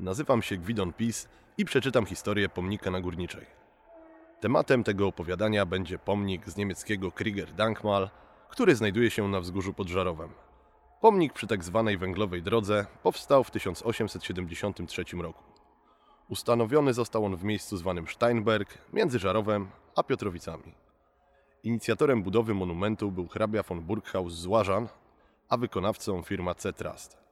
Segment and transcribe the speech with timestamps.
[0.00, 3.46] Nazywam się Gwidon Pis i przeczytam historię pomnika na Górniczej.
[4.40, 8.10] Tematem tego opowiadania będzie pomnik z niemieckiego Krieger Dankmal,
[8.48, 10.30] który znajduje się na wzgórzu pod Żarowem.
[11.00, 15.42] Pomnik przy tak zwanej węglowej drodze powstał w 1873 roku.
[16.28, 20.74] Ustanowiony został on w miejscu zwanym Steinberg między Żarowem a Piotrowicami.
[21.62, 24.88] Inicjatorem budowy monumentu był hrabia von Burghaus z Łażan,
[25.48, 27.25] a wykonawcą firma C-Trust.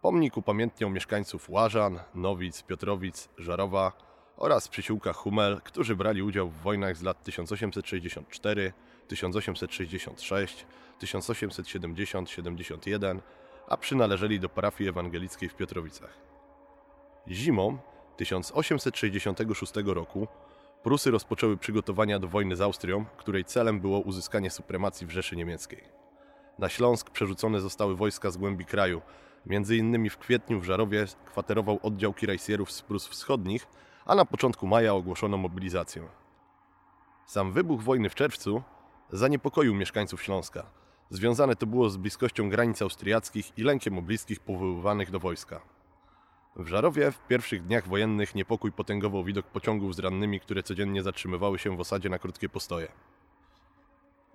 [0.00, 3.92] Pomnik upamiętniał mieszkańców Łażan, Nowic, Piotrowic, Żarowa
[4.36, 8.72] oraz przysiłka Humel, którzy brali udział w wojnach z lat 1864,
[9.08, 10.66] 1866,
[11.00, 13.20] 1870-71,
[13.68, 16.18] a przynależeli do parafii ewangelickiej w Piotrowicach.
[17.28, 17.78] Zimą
[18.16, 20.28] 1866 roku
[20.82, 25.84] Prusy rozpoczęły przygotowania do wojny z Austrią, której celem było uzyskanie supremacji w Rzeszy Niemieckiej.
[26.58, 29.02] Na Śląsk przerzucone zostały wojska z głębi kraju.
[29.46, 33.66] Między innymi w kwietniu w Żarowie kwaterował oddział kirajsierów z Prus Wschodnich,
[34.06, 36.02] a na początku maja ogłoszono mobilizację.
[37.26, 38.62] Sam wybuch wojny w czerwcu
[39.12, 40.66] zaniepokoił mieszkańców Śląska.
[41.10, 45.60] Związane to było z bliskością granic austriackich i lękiem o bliskich powoływanych do wojska.
[46.56, 51.58] W Żarowie w pierwszych dniach wojennych niepokój potęgował widok pociągów z rannymi, które codziennie zatrzymywały
[51.58, 52.92] się w osadzie na krótkie postoje.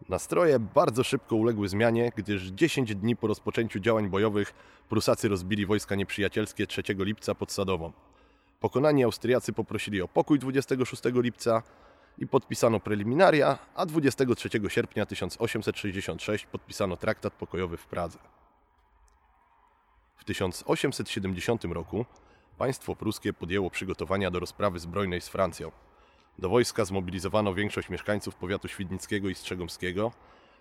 [0.10, 4.54] Nastroje bardzo szybko uległy zmianie, gdyż 10 dni po rozpoczęciu działań bojowych
[4.90, 7.92] Prusacy rozbili wojska nieprzyjacielskie 3 lipca pod Sadową.
[8.60, 11.64] Pokonani Austriacy poprosili o pokój 26 lipca
[12.18, 18.20] i podpisano preliminaria, a 23 sierpnia 1866 podpisano traktat pokojowy w Pradze.
[20.18, 22.06] W 1870 roku
[22.58, 25.72] państwo pruskie podjęło przygotowania do rozprawy zbrojnej z Francją.
[26.40, 30.12] Do wojska zmobilizowano większość mieszkańców powiatu świdnickiego i strzegomskiego,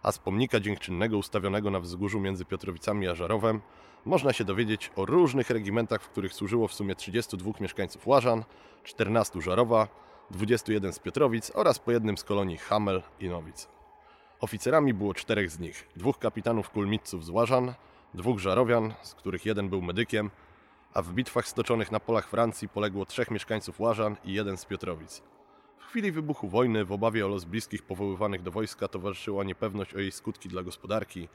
[0.02, 3.60] a z pomnika dziękczynnego ustawionego na wzgórzu między Piotrowicami a Żarowem
[4.04, 8.44] można się dowiedzieć o różnych regimentach, w których służyło w sumie 32 mieszkańców Łażan,
[8.84, 9.88] 14 Żarowa,
[10.30, 13.68] 21 z Piotrowic oraz po jednym z kolonii Hamel i Nowic.
[14.40, 17.74] Oficerami było czterech z nich, dwóch kapitanów kulmiców z Łażan,
[18.14, 20.30] dwóch Żarowian, z których jeden był medykiem,
[20.94, 25.22] a w bitwach stoczonych na polach Francji poległo trzech mieszkańców Łażan i jeden z Piotrowic.
[25.94, 30.12] Chwili wybuchu wojny, w obawie o los bliskich powoływanych do wojska, towarzyszyła niepewność o jej
[30.12, 31.28] skutki dla gospodarki,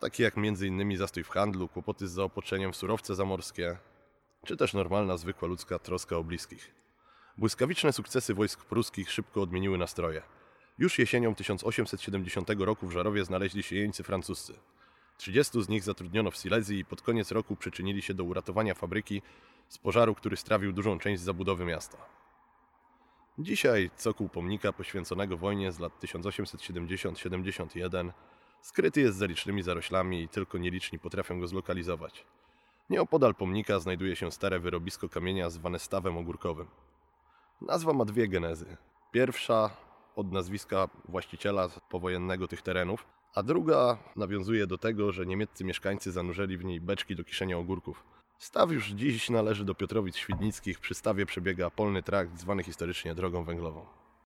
[0.00, 0.96] takie jak m.in.
[0.96, 3.76] zastój w handlu, kłopoty z zaopatrzeniem w surowce zamorskie,
[4.46, 6.74] czy też normalna, zwykła ludzka troska o bliskich.
[7.38, 10.22] Błyskawiczne sukcesy wojsk pruskich szybko odmieniły nastroje.
[10.78, 14.54] Już jesienią 1870 roku w Żarowie znaleźli się jeńcy francuscy.
[15.16, 19.22] 30 z nich zatrudniono w Silezji i pod koniec roku przyczynili się do uratowania fabryki
[19.68, 22.23] z pożaru, który strawił dużą część zabudowy miasta.
[23.38, 28.10] Dzisiaj cokół pomnika poświęconego wojnie z lat 1870-71
[28.60, 32.26] skryty jest za licznymi zaroślami i tylko nieliczni potrafią go zlokalizować.
[32.90, 36.66] Nieopodal pomnika znajduje się stare wyrobisko kamienia zwane stawem ogórkowym.
[37.60, 38.76] Nazwa ma dwie genezy.
[39.12, 39.70] Pierwsza
[40.16, 46.58] od nazwiska właściciela powojennego tych terenów, a druga nawiązuje do tego, że niemieccy mieszkańcy zanurzyli
[46.58, 48.04] w niej beczki do kiszenia ogórków.
[48.38, 53.44] Staw już dziś należy do Piotrowic Świdnickich, przy stawie przebiega polny trakt zwany historycznie drogą
[53.44, 53.86] węglową.